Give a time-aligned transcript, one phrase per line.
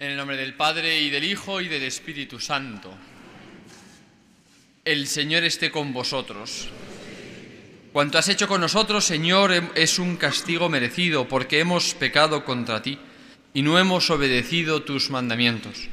[0.00, 2.90] En el nombre del Padre y del Hijo y del Espíritu Santo.
[4.82, 6.70] El Señor esté con vosotros.
[7.92, 12.80] Cuanto has hecho con nosotros, Señor, em, es un castigo merecido, porque hemos pecado contra
[12.80, 12.98] ti
[13.52, 15.90] y no hemos obedecido tus mandamientos.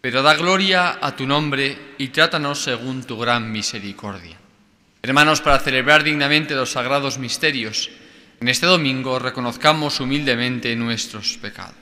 [0.00, 4.38] Pero da gloria a tu nombre y trátanos según tu gran misericordia.
[5.02, 7.90] Hermanos, para celebrar dignamente los sagrados misterios,
[8.40, 11.81] en este domingo reconozcamos humildemente nuestros pecados.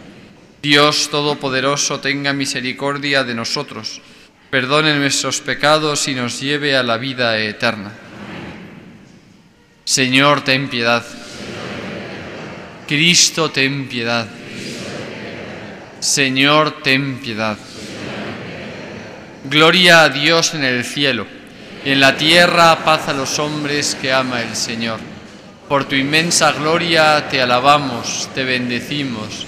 [0.61, 3.99] Dios Todopoderoso tenga misericordia de nosotros,
[4.51, 7.91] perdone nuestros pecados y nos lleve a la vida eterna.
[9.83, 11.03] Señor, ten piedad.
[12.87, 14.27] Cristo, ten piedad.
[15.99, 17.57] Señor, ten piedad.
[19.45, 21.25] Gloria a Dios en el cielo
[21.83, 24.99] y en la tierra paz a los hombres que ama el Señor.
[25.67, 29.47] Por tu inmensa gloria te alabamos, te bendecimos,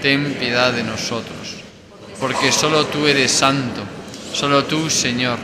[0.00, 1.56] ten piedad de nosotros.
[2.18, 3.82] Porque solo tú eres santo,
[4.32, 5.38] solo tú, Señor,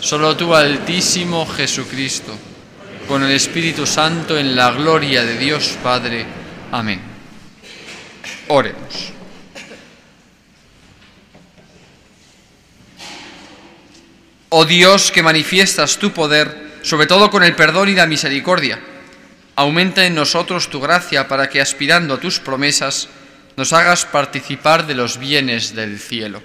[0.00, 2.32] solo tú, Altísimo Jesucristo,
[3.08, 6.24] con el Espíritu Santo en la gloria de Dios Padre.
[6.70, 7.00] Amén.
[8.48, 9.12] Oremos.
[14.52, 18.80] Oh Dios, que manifiestas tu poder, sobre todo con el perdón y la misericordia,
[19.54, 23.08] aumenta en nosotros tu gracia para que, aspirando a tus promesas,
[23.60, 26.42] nos hagas participar de los bienes del cielo.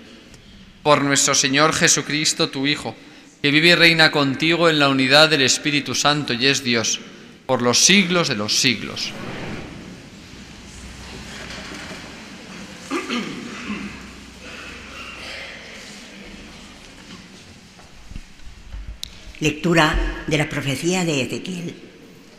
[0.83, 2.93] Por nuestro Señor Jesucristo, tu Hijo,
[3.41, 6.99] que vive y reina contigo en la unidad del Espíritu Santo y es Dios,
[7.45, 9.13] por los siglos de los siglos.
[19.39, 21.75] Lectura de la profecía de Ezequiel.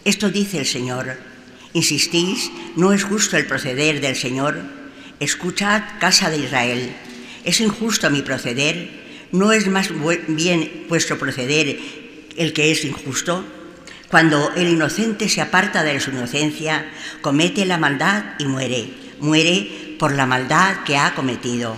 [0.04, 1.35] Esto dice el Señor.
[1.76, 4.62] Insistís, no es justo el proceder del Señor.
[5.20, 6.96] Escuchad, casa de Israel.
[7.44, 8.88] ¿Es injusto mi proceder?
[9.30, 9.90] ¿No es más
[10.26, 11.78] bien vuestro proceder
[12.38, 13.44] el que es injusto?
[14.08, 16.90] Cuando el inocente se aparta de su inocencia,
[17.20, 18.88] comete la maldad y muere.
[19.20, 21.76] Muere por la maldad que ha cometido.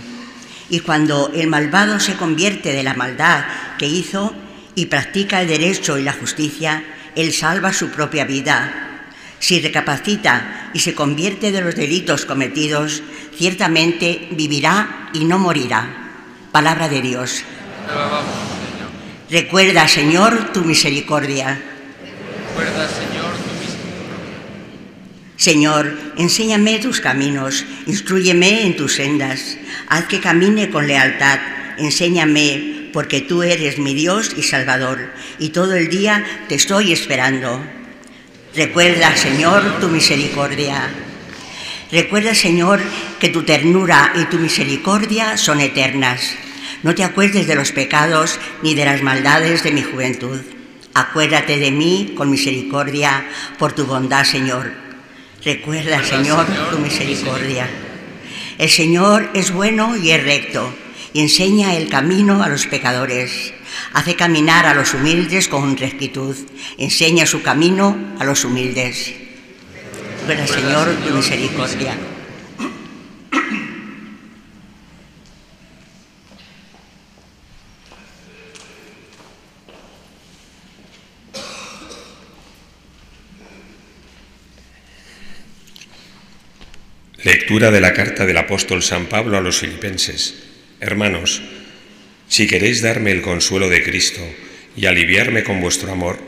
[0.69, 3.43] Y cuando el malvado se convierte de la maldad
[3.77, 4.33] que hizo,
[4.75, 6.85] y practica el derecho y la justicia,
[7.17, 8.88] él salva su propia vida.
[9.39, 13.01] Si recapacita y se convierte de los delitos cometidos,
[13.37, 16.11] ciertamente vivirá y no morirá.
[16.51, 17.43] Palabra de Dios.
[19.29, 21.61] Recuerda, Señor, tu misericordia.
[22.49, 24.29] Recuerda, Señor, tu misericordia.
[25.37, 29.57] Señor, enséñame tus caminos, instruyeme en tus sendas,
[29.87, 31.39] haz que camine con lealtad,
[31.77, 37.63] enséñame porque tú eres mi Dios y Salvador, y todo el día te estoy esperando.
[38.55, 40.89] Recuerda, Señor, tu misericordia.
[41.91, 42.79] Recuerda, Señor,
[43.19, 46.33] que tu ternura y tu misericordia son eternas.
[46.81, 50.39] No te acuerdes de los pecados ni de las maldades de mi juventud.
[50.95, 53.23] Acuérdate de mí con misericordia
[53.59, 54.71] por tu bondad, Señor.
[55.45, 57.69] Recuerda, Señor, tu misericordia.
[58.57, 60.73] El Señor es bueno y es recto
[61.13, 63.53] y enseña el camino a los pecadores.
[63.93, 66.35] Hace caminar a los humildes con rectitud.
[66.77, 69.13] Enseña su camino a los humildes.
[70.25, 71.97] Buena Señor, tu misericordia.
[87.23, 90.35] Lectura de la carta del apóstol San Pablo a los filipenses.
[90.79, 91.41] Hermanos,
[92.29, 94.21] si queréis darme el consuelo de Cristo
[94.77, 96.19] y aliviarme con vuestro amor,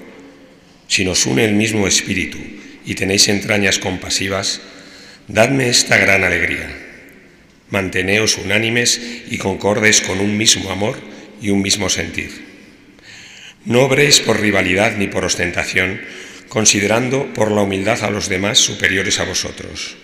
[0.88, 2.40] si nos une el mismo espíritu
[2.86, 4.62] y tenéis entrañas compasivas,
[5.28, 6.68] dadme esta gran alegría.
[7.70, 9.00] Manteneos unánimes
[9.30, 11.00] y concordes con un mismo amor
[11.40, 12.30] y un mismo sentir.
[13.64, 16.02] No obréis por rivalidad ni por ostentación,
[16.50, 19.96] considerando por la humildad a los demás superiores a vosotros.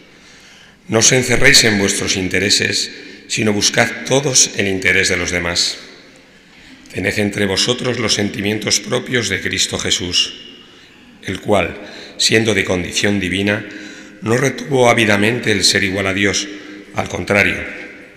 [0.87, 2.91] No os encerréis en vuestros intereses,
[3.27, 5.86] sino buscad todos el interés de los demás.
[6.93, 10.33] Tened entre vosotros los sentimientos propios de Cristo Jesús,
[11.25, 11.75] el cual,
[12.17, 13.65] siendo de condición divina,
[14.21, 16.47] no retuvo ávidamente el ser igual a Dios,
[16.95, 17.57] al contrario,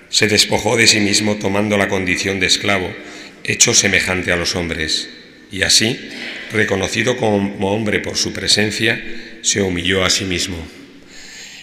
[0.09, 2.93] se despojó de sí mismo tomando la condición de esclavo,
[3.45, 5.09] hecho semejante a los hombres,
[5.53, 5.99] y así,
[6.53, 9.03] reconocido como hombre por su presencia,
[9.43, 10.57] se humilló a sí mismo,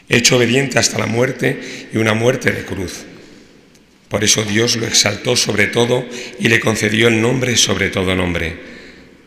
[0.09, 3.05] hecho obediente hasta la muerte y una muerte de cruz.
[4.09, 6.05] Por eso Dios lo exaltó sobre todo
[6.39, 8.57] y le concedió el nombre sobre todo nombre,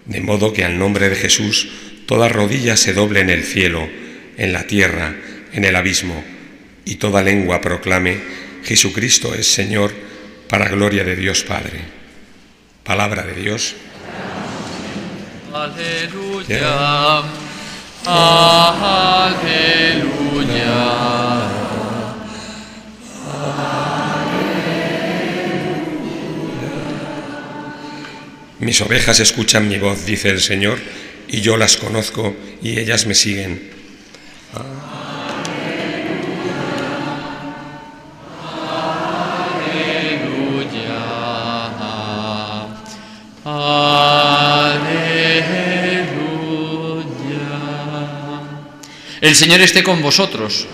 [0.07, 1.69] de modo que al nombre de Jesús
[2.07, 3.89] toda rodilla se doble en el cielo,
[4.37, 5.15] en la tierra,
[5.53, 6.25] en el abismo,
[6.85, 8.19] y toda lengua proclame,
[8.65, 9.93] Jesucristo es Señor,
[10.49, 11.81] para gloria de Dios Padre.
[12.83, 13.77] Palabra de Dios.
[15.53, 17.23] Aleluya.
[18.07, 19.51] Aleluya.
[28.61, 30.79] Mis ovejas escuchan mi voz, dice el Señor,
[31.29, 33.71] y yo las conozco y ellas me siguen.
[49.23, 50.67] El Señor esté con vosotros.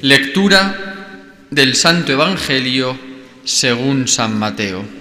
[0.00, 1.16] Lectura
[1.50, 2.96] del Santo Evangelio
[3.44, 4.95] según San Mateo.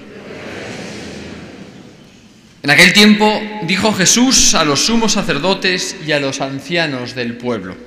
[2.66, 7.78] En aquel tiempo dijo Jesús a los sumos sacerdotes y a los ancianos del pueblo,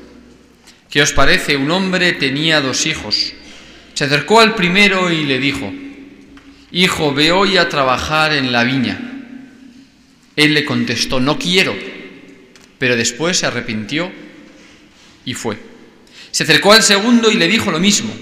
[0.88, 1.56] ¿qué os parece?
[1.56, 3.32] Un hombre tenía dos hijos.
[3.94, 5.72] Se acercó al primero y le dijo,
[6.70, 9.00] Hijo, ve hoy a trabajar en la viña.
[10.36, 11.74] Él le contestó, no quiero
[12.78, 14.12] pero después se arrepintió
[15.24, 15.58] y fue.
[16.30, 18.14] Se acercó al segundo y le dijo lo mismo.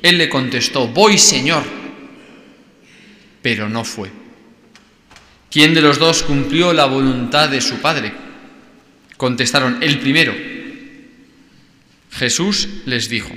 [0.00, 1.64] Él le contestó, voy, Señor,
[3.42, 4.23] pero no fue.
[5.54, 8.12] ¿Quién de los dos cumplió la voluntad de su Padre?
[9.16, 10.34] Contestaron, el primero.
[12.10, 13.30] Jesús les dijo,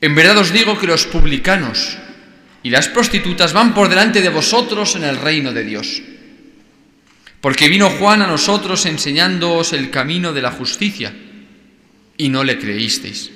[0.00, 1.98] en verdad os digo que los publicanos
[2.62, 6.00] y las prostitutas van por delante de vosotros en el reino de Dios.
[7.40, 11.12] Porque vino Juan a nosotros enseñándoos el camino de la justicia
[12.16, 13.32] y no le creísteis.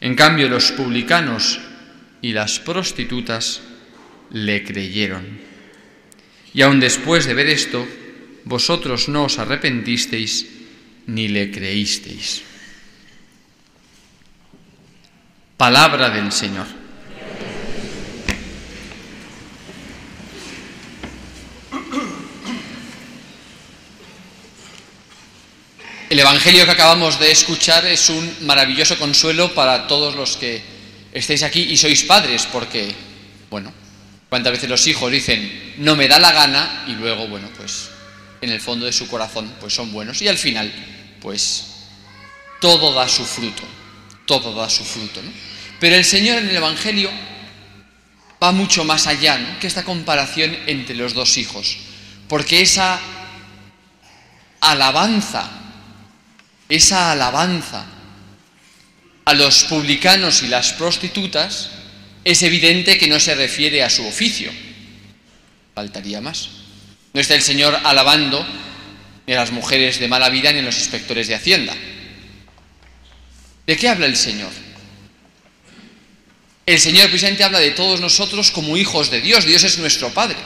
[0.00, 1.58] En cambio los publicanos
[2.22, 3.62] y las prostitutas
[4.30, 5.49] le creyeron.
[6.52, 7.86] Y aun después de ver esto,
[8.44, 10.46] vosotros no os arrepentisteis
[11.06, 12.42] ni le creísteis.
[15.56, 16.66] Palabra del Señor.
[26.10, 30.60] El Evangelio que acabamos de escuchar es un maravilloso consuelo para todos los que
[31.12, 32.90] estéis aquí y sois padres, porque,
[33.48, 33.72] bueno,
[34.28, 37.90] cuántas veces los hijos dicen, no me da la gana, y luego, bueno, pues
[38.40, 40.72] en el fondo de su corazón, pues son buenos, y al final,
[41.20, 41.66] pues
[42.60, 43.62] todo da su fruto,
[44.26, 45.20] todo da su fruto.
[45.78, 47.10] Pero el Señor en el Evangelio
[48.42, 51.76] va mucho más allá que esta comparación entre los dos hijos,
[52.28, 53.00] porque esa
[54.60, 55.60] alabanza
[56.70, 57.84] esa alabanza
[59.24, 61.70] a los publicanos y las prostitutas,
[62.24, 64.50] es evidente que no se refiere a su oficio.
[65.80, 66.50] Faltaría más.
[67.14, 68.46] No está el Señor alabando
[69.26, 71.74] ni a las mujeres de mala vida ni a los inspectores de Hacienda.
[73.66, 74.50] ¿De qué habla el Señor?
[76.66, 79.46] El Señor precisamente habla de todos nosotros como hijos de Dios.
[79.46, 80.36] Dios es nuestro Padre.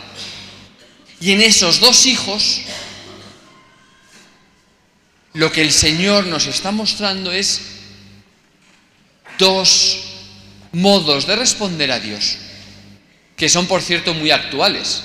[1.21, 2.61] Y en esos dos hijos
[5.33, 7.61] lo que el Señor nos está mostrando es
[9.37, 9.99] dos
[10.71, 12.37] modos de responder a Dios,
[13.37, 15.03] que son por cierto muy actuales,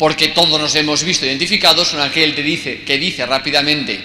[0.00, 4.02] porque todos nos hemos visto identificados con aquel que dice, que dice rápidamente,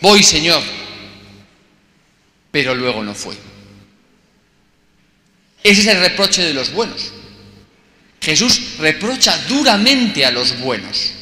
[0.00, 0.62] voy Señor,
[2.52, 3.34] pero luego no fue.
[5.60, 7.10] Ese es el reproche de los buenos.
[8.20, 11.14] Jesús reprocha duramente a los buenos.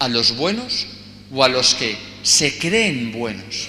[0.00, 0.88] A los buenos
[1.32, 3.68] o a los que se creen buenos.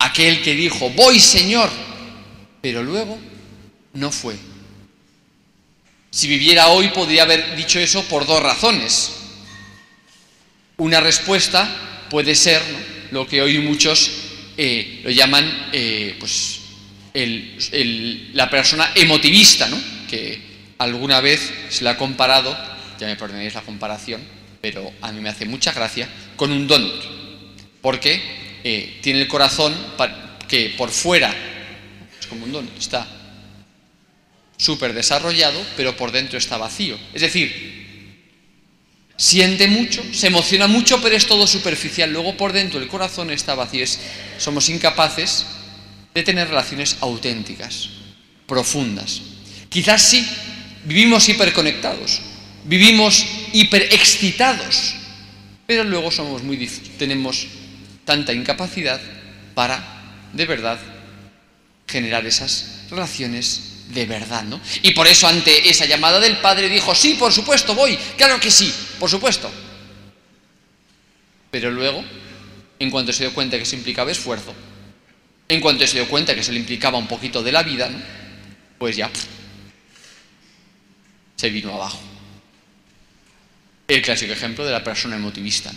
[0.00, 1.70] Aquel que dijo, voy Señor,
[2.60, 3.16] pero luego
[3.92, 4.34] no fue.
[6.10, 9.12] Si viviera hoy podría haber dicho eso por dos razones.
[10.78, 12.62] Una respuesta puede ser
[13.10, 14.10] lo que hoy muchos
[14.56, 16.60] eh, lo llaman eh, pues,
[18.32, 19.78] la persona emotivista, ¿no?
[20.08, 20.40] que
[20.78, 22.56] alguna vez se le ha comparado,
[22.98, 24.22] ya me perdonéis la comparación,
[24.60, 27.04] pero a mí me hace mucha gracia, con un donut,
[27.82, 28.20] porque
[28.64, 29.74] eh, tiene el corazón
[30.48, 31.34] que por fuera
[32.18, 33.06] es como un donut, está
[34.58, 36.98] súper desarrollado, pero por dentro está vacío.
[37.14, 37.78] Es decir,
[39.16, 42.12] siente mucho, se emociona mucho, pero es todo superficial.
[42.12, 43.86] Luego por dentro el corazón está vacío.
[44.36, 45.46] somos incapaces
[46.14, 47.88] de tener relaciones auténticas,
[48.46, 49.22] profundas.
[49.68, 50.26] Quizás sí,
[50.84, 52.20] vivimos hiperconectados,
[52.64, 54.94] vivimos hiperexcitados,
[55.66, 56.66] pero luego somos muy
[56.98, 57.46] tenemos
[58.04, 59.00] tanta incapacidad
[59.54, 60.78] para de verdad
[61.86, 64.60] generar esas relaciones de verdad, ¿no?
[64.82, 68.50] Y por eso ante esa llamada del padre dijo, sí, por supuesto, voy, claro que
[68.50, 69.50] sí, por supuesto.
[71.50, 72.04] Pero luego,
[72.78, 74.54] en cuanto se dio cuenta que eso implicaba esfuerzo,
[75.48, 77.98] en cuanto se dio cuenta que se le implicaba un poquito de la vida, ¿no?
[78.78, 79.10] pues ya
[81.36, 82.00] se vino abajo.
[83.86, 85.72] El clásico ejemplo de la persona emotivista.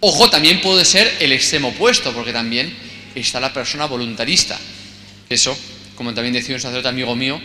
[0.00, 2.74] Ojo, también puede ser el extremo opuesto, porque también
[3.14, 4.58] está la persona voluntarista.
[5.28, 5.56] Eso
[6.00, 7.38] como también decía un sacerdote amigo mío,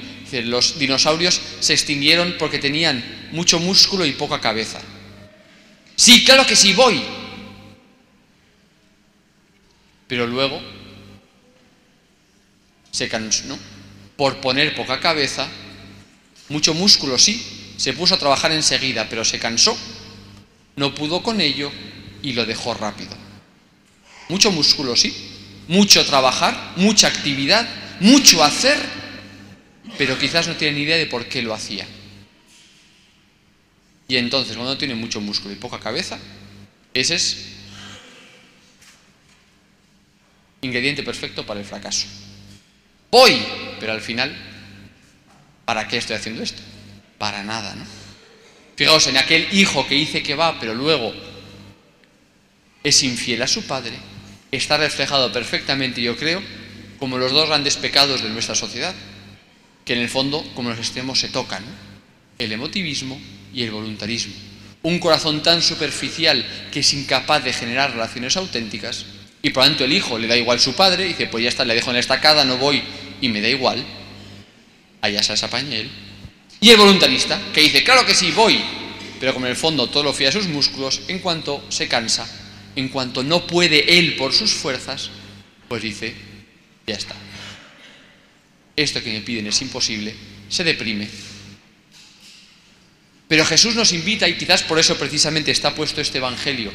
[0.46, 4.80] los dinosaurios se extinguieron porque tenían mucho músculo y poca cabeza.
[5.98, 7.04] Sí, claro que sí, voy.
[10.08, 10.62] Pero luego
[12.92, 13.60] se cansó, ¿no?
[14.16, 15.50] Por poner poca cabeza,
[16.48, 19.78] mucho músculo sí, se puso a trabajar enseguida, pero se cansó,
[20.78, 21.74] no pudo con ello
[22.24, 23.12] y lo dejó rápido.
[24.30, 25.14] Mucho músculo sí,
[25.68, 27.68] mucho trabajar, mucha actividad,
[28.00, 28.78] mucho hacer,
[29.98, 31.88] pero quizás no tiene idea de por qué lo hacía.
[34.08, 36.20] Y entonces, cuando tiene mucho músculo y poca cabeza,
[36.94, 37.38] ese es
[40.62, 42.08] ingrediente perfecto para el fracaso.
[43.12, 43.42] Voy,
[43.80, 44.36] pero al final,
[45.66, 46.62] ¿para qué estoy haciendo esto?
[47.18, 47.86] Para nada, ¿no?
[48.76, 51.14] Fijaos en aquel hijo que dice que va, pero luego
[52.84, 53.94] es infiel a su padre,
[54.52, 56.42] está reflejado perfectamente, yo creo,
[57.06, 58.96] como los dos grandes pecados de nuestra sociedad,
[59.86, 61.64] que en el fondo, como los extremos, se tocan,
[62.40, 63.22] el emotivismo
[63.54, 64.34] y el voluntarismo.
[64.82, 69.06] Un corazón tan superficial que es incapaz de generar relaciones auténticas,
[69.44, 71.50] y por lo tanto el hijo le da igual su padre, y dice, pues ya
[71.50, 72.82] está, le dejo en la estacada, no voy,
[73.22, 73.86] y me da igual,
[75.00, 75.92] allá se apañe él.
[76.60, 78.60] Y el voluntarista, que dice, claro que sí, voy,
[79.20, 82.28] pero como en el fondo todo lo fía a sus músculos, en cuanto se cansa,
[82.76, 85.12] en cuanto no puede él por sus fuerzas,
[85.68, 86.34] pues dice,
[86.88, 87.16] ya está.
[88.76, 90.14] Esto que me piden es imposible,
[90.50, 91.08] se deprime.
[93.28, 96.72] Pero Jesús nos invita, y quizás por eso precisamente está puesto este Evangelio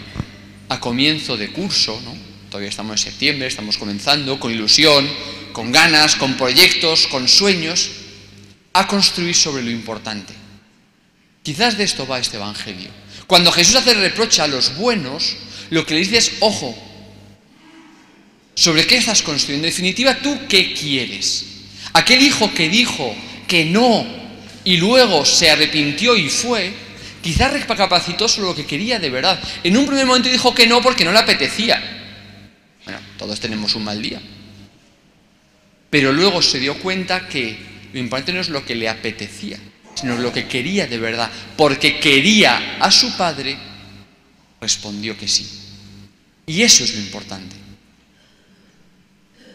[0.69, 2.17] a comienzo de curso, ¿no?
[2.49, 5.09] Todavía estamos en septiembre, estamos comenzando con ilusión,
[5.53, 7.91] con ganas, con proyectos, con sueños,
[8.73, 10.33] a construir sobre lo importante.
[11.43, 12.91] Quizás de esto va este Evangelio.
[13.27, 15.37] Cuando Jesús hace reproche a los buenos,
[15.71, 16.77] lo que le dice es, ojo,
[18.61, 19.67] ¿Sobre qué estás construyendo?
[19.67, 21.47] En definitiva, ¿tú qué quieres?
[21.95, 23.17] Aquel hijo que dijo
[23.49, 24.07] que no
[24.65, 26.71] y luego se arrepintió y fue,
[27.23, 29.41] quizás recapacitó sobre lo que quería de verdad.
[29.65, 31.83] En un primer momento dijo que no porque no le apetecía.
[32.85, 34.21] Bueno, todos tenemos un mal día.
[35.89, 37.57] Pero luego se dio cuenta que
[37.95, 39.59] lo importante no es lo que le apetecía,
[39.95, 41.31] sino lo que quería de verdad.
[41.57, 43.57] Porque quería a su padre,
[44.61, 45.49] respondió que sí.
[46.45, 47.60] Y eso es lo importante.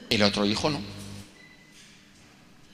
[0.10, 0.96] El otro hijo no.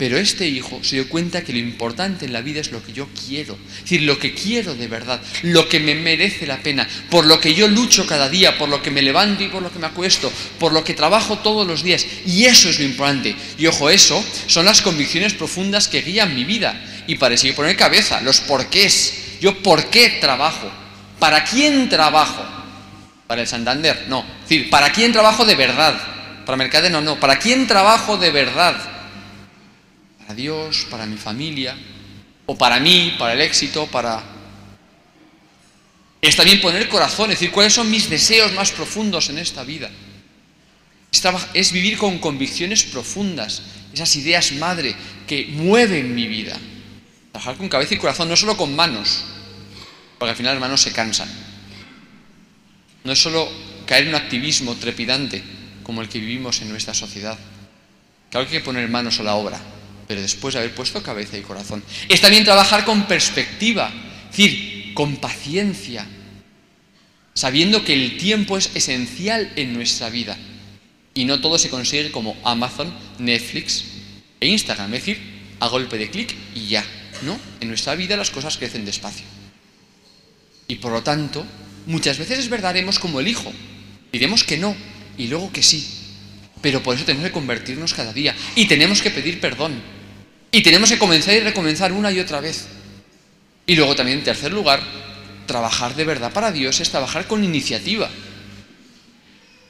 [0.01, 2.91] Pero este hijo se dio cuenta que lo importante en la vida es lo que
[2.91, 6.89] yo quiero, es decir, lo que quiero de verdad, lo que me merece la pena,
[7.11, 9.71] por lo que yo lucho cada día, por lo que me levanto y por lo
[9.71, 12.03] que me acuesto, por lo que trabajo todos los días.
[12.25, 13.35] Y eso es lo importante.
[13.59, 16.83] Y ojo, eso son las convicciones profundas que guían mi vida.
[17.05, 19.37] Y para seguir poner cabeza, los porqués.
[19.39, 20.71] Yo por qué trabajo,
[21.19, 22.43] para quién trabajo.
[23.27, 24.25] Para el Santander, no.
[24.43, 28.75] Es decir, para quién trabajo de verdad para Mercadena no, ¿para quién trabajo de verdad?
[30.19, 31.75] Para Dios, para mi familia,
[32.45, 34.21] o para mí, para el éxito, para...
[36.21, 39.89] Es también poner corazón, es decir, cuáles son mis deseos más profundos en esta vida.
[41.53, 44.95] Es vivir con convicciones profundas, esas ideas madre
[45.27, 46.57] que mueven mi vida.
[47.31, 49.23] Trabajar con cabeza y corazón, no solo con manos,
[50.19, 51.29] porque al final las manos se cansan.
[53.03, 53.49] No es solo
[53.85, 55.43] caer en un activismo trepidante,
[55.91, 57.37] como el que vivimos en nuestra sociedad.
[58.29, 59.59] Claro que hay que poner manos a la obra,
[60.07, 61.83] pero después de haber puesto cabeza y corazón.
[62.07, 63.91] Es también trabajar con perspectiva,
[64.31, 66.07] es decir, con paciencia,
[67.33, 70.37] sabiendo que el tiempo es esencial en nuestra vida.
[71.13, 73.83] Y no todo se consigue como Amazon, Netflix
[74.39, 75.19] e Instagram, es decir,
[75.59, 76.85] a golpe de clic y ya.
[77.23, 79.25] No, en nuestra vida las cosas crecen despacio.
[80.69, 81.45] Y por lo tanto,
[81.85, 83.51] muchas veces es verdad, haremos como el hijo.
[84.13, 84.73] Diremos que no
[85.17, 85.87] y luego que sí.
[86.61, 89.81] Pero por eso tenemos que convertirnos cada día y tenemos que pedir perdón.
[90.51, 92.67] Y tenemos que comenzar y recomenzar una y otra vez.
[93.65, 94.81] Y luego también, en tercer lugar,
[95.45, 98.09] trabajar de verdad para Dios es trabajar con iniciativa.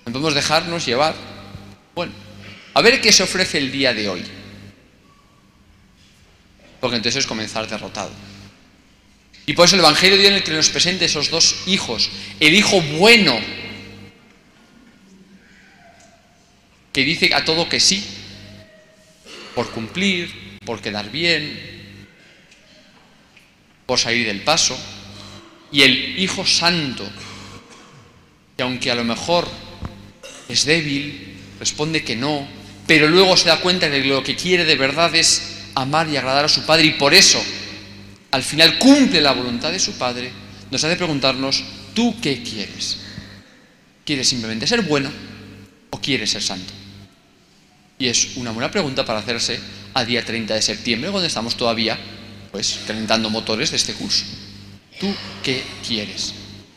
[0.06, 1.14] No podemos dejarnos llevar.
[1.94, 2.14] Bueno,
[2.74, 4.24] a ver qué se ofrece el día de hoy.
[6.80, 8.12] Porque entonces es comenzar derrotado.
[9.46, 12.10] Y por eso el Evangelio de Dios en el que nos presenta esos dos hijos,
[12.40, 13.40] el hijo bueno,
[16.92, 18.04] que dice a todo que sí,
[19.56, 21.60] por cumplir, por quedar bien,
[23.86, 24.78] por salir del paso,
[25.72, 27.10] y el Hijo Santo,
[28.58, 29.48] que aunque a lo mejor
[30.50, 32.48] es débil, responde que no,
[32.88, 36.18] pero luego se da cuenta de que lo que quiere de verdad es amar y
[36.18, 37.42] agradar a su Padre y por eso
[38.32, 40.32] al final cumple la voluntad de su Padre,
[40.70, 42.98] nos hace preguntarnos, ¿tú qué quieres?
[44.06, 45.12] ¿Quieres simplemente ser bueno
[45.90, 46.81] o quieres ser santo?
[48.02, 49.60] Y es una buena pregunta para hacerse
[49.94, 52.00] a día 30 de septiembre, cuando estamos todavía
[52.52, 54.26] pues calentando motores de este curso.
[55.00, 56.34] ¿Tú qué quieres?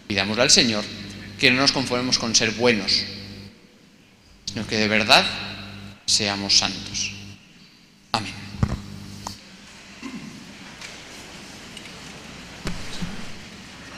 [0.06, 0.84] Pidámosle al Señor
[1.40, 3.04] que no nos conformemos con ser buenos,
[4.44, 5.24] sino que de verdad
[6.04, 7.12] seamos santos.
[8.12, 8.34] Amén.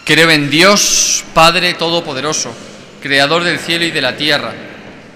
[0.05, 2.55] Creo en Dios, Padre Todopoderoso,
[3.03, 4.66] Creador del cielo y de la tierra.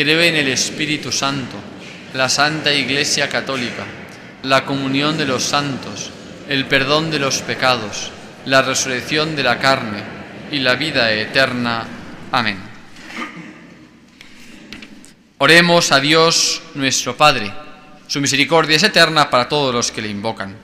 [0.00, 1.56] Creo en el Espíritu Santo,
[2.14, 3.84] la Santa Iglesia Católica,
[4.44, 6.12] la comunión de los santos,
[6.48, 8.12] el perdón de los pecados,
[8.46, 10.00] la resurrección de la carne
[10.52, 11.84] y la vida eterna.
[12.30, 12.60] Amén.
[15.38, 17.50] Oremos a Dios nuestro Padre.
[18.06, 20.54] Su misericordia es eterna para todos los que le invocan.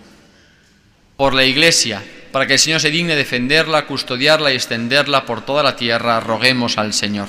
[1.16, 5.64] Por la Iglesia, para que el Señor se digne defenderla, custodiarla y extenderla por toda
[5.64, 7.26] la tierra, roguemos al Señor.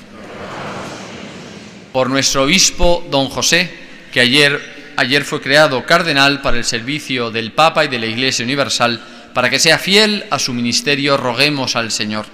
[1.95, 3.71] Por nuestro obispo, don José,
[4.11, 8.43] que ayer, ayer fue creado cardenal para el servicio del Papa y de la Iglesia
[8.43, 9.01] Universal,
[9.33, 12.25] para que sea fiel a su ministerio, roguemos al Señor.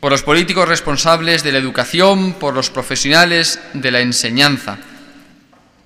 [0.00, 4.76] Por los políticos responsables de la educación, por los profesionales de la enseñanza,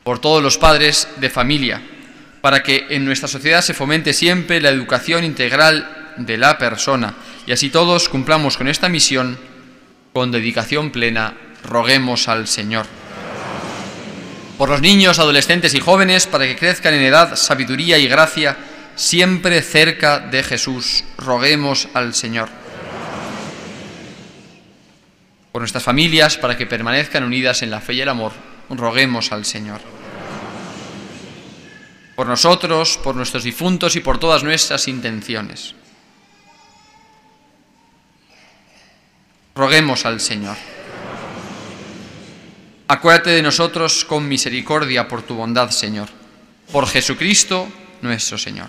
[0.03, 1.81] por todos los padres de familia,
[2.41, 7.15] para que en nuestra sociedad se fomente siempre la educación integral de la persona.
[7.47, 9.39] Y así todos cumplamos con esta misión
[10.19, 12.87] con dedicación plena, roguemos al Señor.
[14.59, 18.57] Por los niños, adolescentes y jóvenes, para que crezcan en edad, sabiduría y gracia,
[18.97, 22.49] siempre cerca de Jesús, roguemos al Señor
[25.53, 28.33] por nuestras familias, para que permanezcan unidas en la fe y el amor,
[28.71, 29.81] roguemos al Señor.
[32.17, 35.77] Por nosotros, por nuestros difuntos y por todas nuestras intenciones.
[39.59, 40.57] Roguemos al Señor.
[42.87, 46.09] Acuérdate de nosotros con misericordia por tu bondad, Señor.
[46.71, 47.67] Por Jesucristo
[48.01, 48.69] nuestro Señor.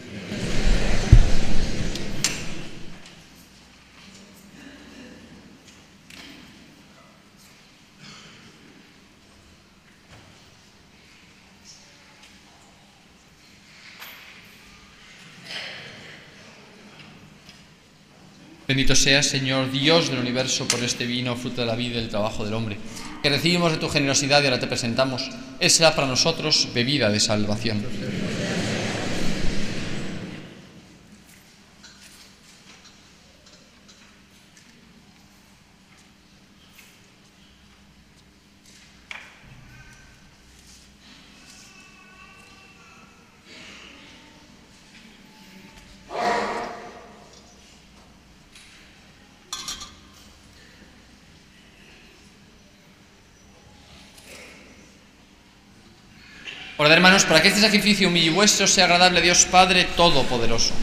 [18.91, 22.43] Bendito Señor, Dios del universo, por este vino, fruto de la vida y del trabajo
[22.43, 22.75] del hombre,
[23.23, 25.29] que recibimos de tu generosidad y ahora te presentamos.
[25.61, 27.85] Él será para nosotros bebida de salvación.
[56.81, 60.73] Orad, hermanos, para que este sacrificio y vuestro sea agradable a Dios Padre Todopoderoso.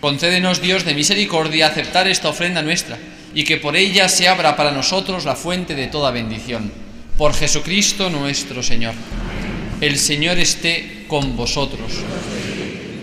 [0.00, 2.96] Concédenos, Dios de misericordia, aceptar esta ofrenda nuestra
[3.34, 6.72] y que por ella se abra para nosotros la fuente de toda bendición.
[7.18, 8.94] Por Jesucristo nuestro Señor.
[9.82, 11.92] El Señor esté con vosotros.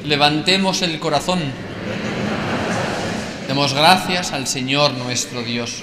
[0.06, 1.65] Levantemos el corazón.
[3.56, 5.82] Demos gracias al Señor nuestro Dios.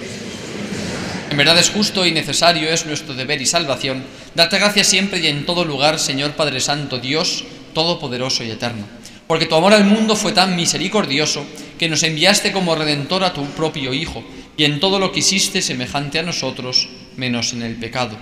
[1.30, 4.04] En verdad es justo y necesario, es nuestro deber y salvación,
[4.34, 8.84] darte gracias siempre y en todo lugar, Señor Padre Santo, Dios Todopoderoso y Eterno.
[9.26, 11.46] Porque tu amor al mundo fue tan misericordioso
[11.78, 14.22] que nos enviaste como redentor a tu propio Hijo,
[14.58, 18.18] y en todo lo que hiciste semejante a nosotros, menos en el pecado,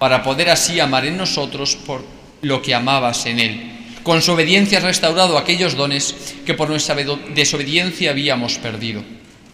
[0.00, 2.04] para poder así amar en nosotros por
[2.42, 3.77] lo que amabas en Él.
[4.02, 6.14] Con su obediencia has restaurado aquellos dones
[6.46, 6.96] que por nuestra
[7.34, 9.02] desobediencia habíamos perdido.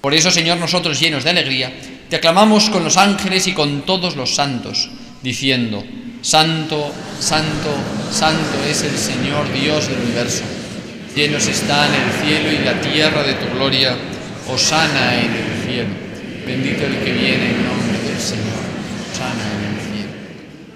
[0.00, 1.72] Por eso, Señor, nosotros llenos de alegría,
[2.08, 4.90] te aclamamos con los ángeles y con todos los santos,
[5.22, 5.82] diciendo,
[6.20, 7.70] Santo, Santo,
[8.10, 10.42] Santo es el Señor Dios del universo.
[11.14, 13.94] Llenos están el cielo y la tierra de tu gloria.
[14.48, 15.90] Osana en el cielo.
[16.46, 18.60] Bendito el que viene en nombre del Señor.
[19.12, 20.12] Osana en el cielo.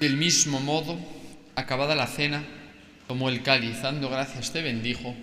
[0.00, 0.96] Del mismo modo,
[1.56, 2.44] acabada la cena,
[3.08, 5.16] tomó el cáliz, dando gracias te bendijo,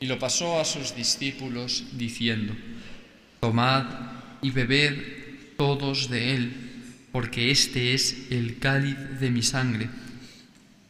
[0.00, 2.54] y lo pasó a sus discípulos, diciendo,
[3.40, 3.86] Tomad
[4.42, 6.52] y bebed todos de él,
[7.10, 9.88] porque este es el cáliz de mi sangre,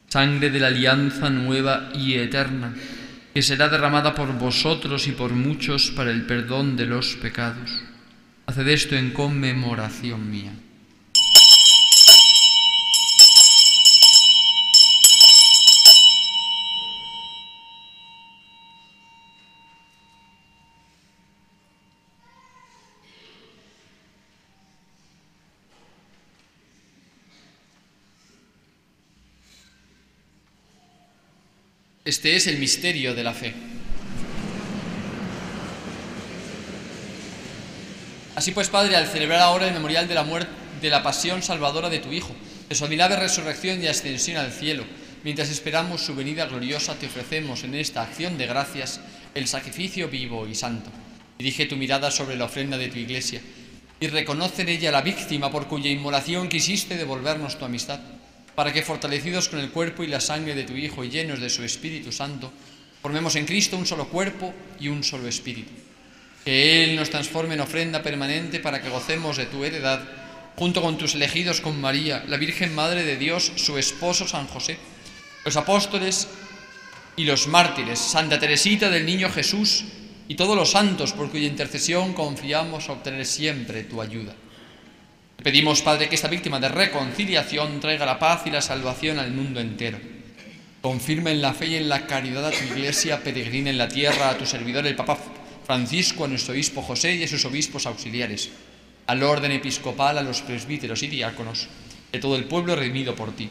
[0.09, 2.75] sangre de la alianza nueva y eterna,
[3.33, 7.71] que será derramada por vosotros y por muchos para el perdón de los pecados.
[8.47, 10.53] Haced esto en conmemoración mía.
[32.09, 33.53] Este es el misterio de la fe.
[38.35, 41.91] Así pues, Padre, al celebrar ahora el memorial de la muerte, de la pasión salvadora
[41.91, 42.35] de tu Hijo,
[42.67, 44.85] de su admirable resurrección y ascensión al cielo,
[45.23, 49.01] mientras esperamos su venida gloriosa, te ofrecemos en esta acción de gracias
[49.35, 50.89] el sacrificio vivo y santo.
[51.37, 53.43] Dirige tu mirada sobre la ofrenda de tu iglesia
[54.01, 58.01] y reconoce en ella la víctima por cuya inmolación quisiste devolvernos tu amistad
[58.59, 61.49] para que fortalecidos con el cuerpo y la sangre de tu Hijo y llenos de
[61.49, 62.53] su Espíritu Santo,
[63.01, 65.71] formemos en Cristo un solo cuerpo y un solo Espíritu.
[66.45, 70.01] Que Él nos transforme en ofrenda permanente para que gocemos de tu heredad,
[70.57, 74.77] junto con tus elegidos con María, la Virgen Madre de Dios, su esposo San José,
[75.45, 76.27] los apóstoles
[77.15, 79.85] y los mártires, Santa Teresita del Niño Jesús
[80.27, 84.35] y todos los santos por cuya intercesión confiamos a obtener siempre tu ayuda.
[85.43, 89.61] Pedimos, Padre, que esta víctima de reconciliación traiga la paz y la salvación al mundo
[89.61, 90.01] entero.
[90.81, 94.31] Confirma en la fe y en la caridad a tu iglesia peregrina en la tierra,
[94.31, 95.17] a tu servidor el Papa
[95.65, 98.51] Francisco, a nuestro obispo José y a sus obispos auxiliares,
[99.07, 101.69] al orden episcopal, a los presbíteros y diáconos,
[102.11, 103.49] de todo el pueblo redimido por ti.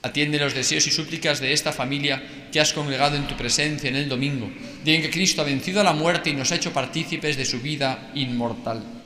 [0.00, 3.96] Atiende los deseos y súplicas de esta familia que has congregado en tu presencia en
[3.96, 4.50] el domingo,
[4.82, 7.60] de que Cristo ha vencido a la muerte y nos ha hecho partícipes de su
[7.60, 8.99] vida inmortal.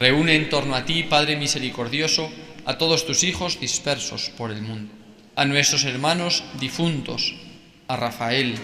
[0.00, 2.32] Reúne en torno a ti, Padre misericordioso,
[2.64, 4.92] a todos tus hijos dispersos por el mundo,
[5.36, 7.34] a nuestros hermanos difuntos,
[7.86, 8.56] a Rafael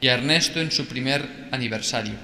[0.00, 2.14] y a Ernesto en su primer aniversario.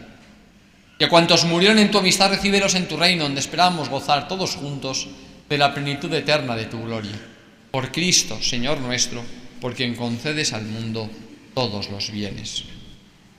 [0.99, 4.57] Y a cuantos murieron en tu amistad, recíbelos en tu reino, donde esperamos gozar todos
[4.57, 5.09] juntos
[5.49, 7.37] de la plenitud eterna de tu gloria
[7.77, 9.23] por Cristo, Señor nuestro,
[9.61, 11.11] por quien concedes al mundo
[11.53, 12.65] todos los bienes.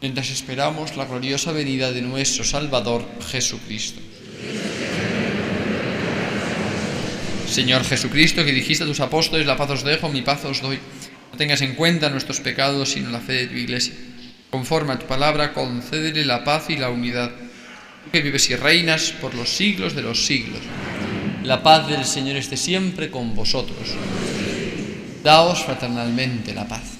[0.00, 4.00] mientras esperamos la gloriosa venida de nuestro Salvador Jesucristo.
[7.46, 10.78] Señor Jesucristo, que dijiste a tus apóstoles, la paz os dejo, mi paz os doy.
[11.32, 13.94] No tengas en cuenta nuestros pecados, sino la fe de tu iglesia.
[14.50, 17.30] Conforme a tu palabra, concédele la paz y la unidad.
[18.04, 20.60] Tú que vives y reinas por los siglos de los siglos.
[21.42, 23.94] La paz del Señor esté siempre con vosotros.
[25.24, 26.99] Daos fraternalmente la paz.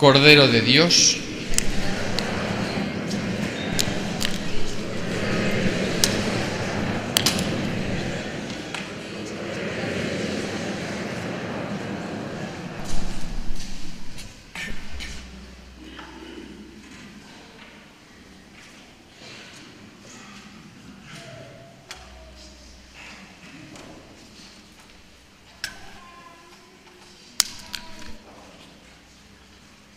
[0.00, 1.18] Cordero de Dios,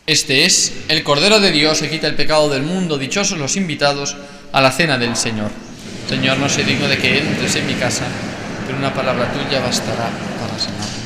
[0.05, 4.17] Este es el Cordero de Dios que quita el pecado del mundo, dichosos los invitados
[4.51, 5.49] a la cena del Señor.
[6.09, 8.03] Señor, no sé digno de que entres en mi casa,
[8.65, 10.09] pero una palabra tuya bastará
[10.41, 11.03] para sanar.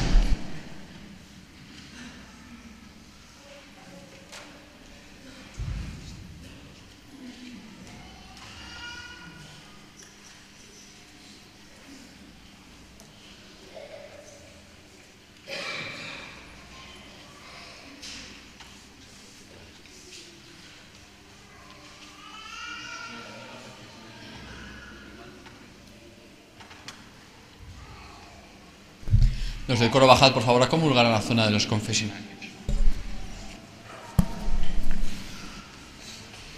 [29.77, 32.25] Los del coro bajad, por favor, a comulgar a la zona de los confesionarios.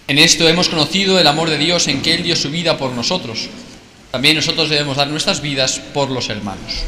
[0.08, 2.92] En esto hemos conocido el amor de Dios en que Él dio su vida por
[2.92, 3.50] nosotros.
[4.10, 6.82] También nosotros debemos dar nuestras vidas por los hermanos.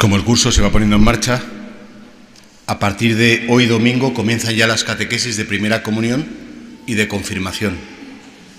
[0.00, 1.42] Como el curso se va poniendo en marcha,
[2.66, 6.26] a partir de hoy domingo comienzan ya las catequesis de primera comunión
[6.86, 7.76] y de confirmación.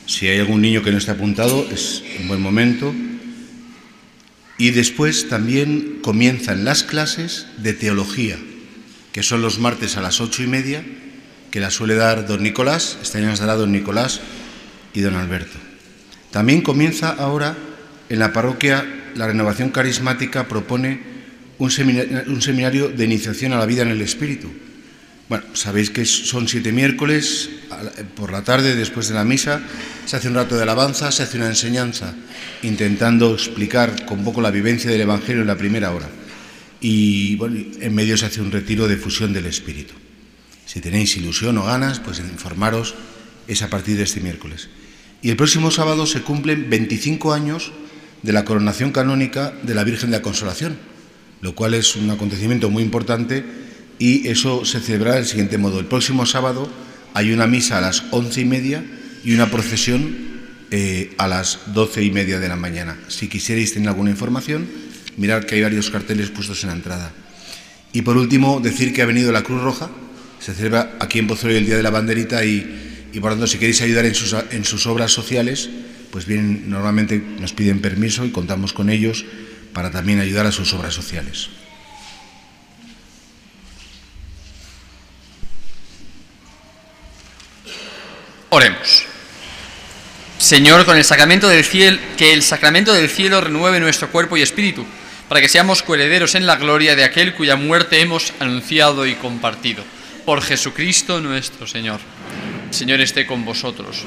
[0.06, 2.94] Si hay algún niño que no esté apuntado, es un buen momento.
[4.60, 8.38] Y después también comienzan las clases de teología,
[9.12, 10.86] que son los martes a las ocho y media,
[11.50, 14.22] que las suele dar don Nicolás, este año las dará don Nicolás
[14.94, 15.58] y don Alberto.
[16.30, 17.58] También comienza ahora
[18.10, 18.86] en la parroquia
[19.16, 21.11] la renovación carismática propone
[21.62, 24.50] un seminario, de iniciación a la vida en el Espíritu.
[25.30, 27.50] Bueno, sabéis que son siete miércoles,
[28.16, 29.62] por la tarde, después de la misa,
[30.06, 32.16] se hace un rato de alabanza, se hace una enseñanza,
[32.64, 36.10] intentando explicar con poco la vivencia del Evangelio en la primera hora.
[36.82, 37.38] Y
[37.80, 39.94] en medio se hace un retiro de fusión del Espíritu.
[40.66, 42.96] Si tenéis ilusión o ganas, pues informaros,
[43.48, 44.70] es a partir de este miércoles.
[45.22, 47.72] Y el próximo sábado se cumplen 25 años
[48.24, 50.91] de la coronación canónica de la Virgen de la Consolación
[51.42, 53.44] lo cual es un acontecimiento muy importante
[54.00, 55.80] y eso se celebrará del siguiente modo.
[55.80, 56.70] El próximo sábado
[57.14, 58.84] hay una misa a las once y media
[59.24, 60.16] y una procesión
[60.72, 62.98] eh, a las doce y media de la mañana.
[63.10, 64.68] Si quisierais tener alguna información,
[65.18, 67.12] mirad que hay varios carteles puestos en la entrada.
[67.94, 69.90] Y por último, decir que ha venido la Cruz Roja,
[70.40, 73.58] se celebra aquí en Pozuelo el Día de la Banderita y, y por tanto, si
[73.58, 75.70] queréis ayudar en sus, en sus obras sociales,
[76.10, 79.26] pues bien, normalmente nos piden permiso y contamos con ellos
[79.74, 81.50] para también ayudar a sus obras sociales.
[88.50, 89.06] Oremos.
[90.38, 94.42] Señor, con el sacramento del cielo, que el sacramento del cielo renueve nuestro cuerpo y
[94.42, 94.86] espíritu,
[95.30, 99.86] para que seamos coherederos en la gloria de aquel cuya muerte hemos anunciado y compartido.
[100.26, 102.02] Por Jesucristo nuestro Señor.
[102.72, 104.06] Señor esté con vosotros.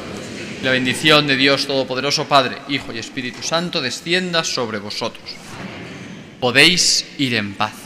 [0.62, 5.36] La bendición de Dios Todopoderoso, Padre, Hijo y Espíritu Santo, descienda sobre vosotros
[6.44, 7.83] podéis ir en paz.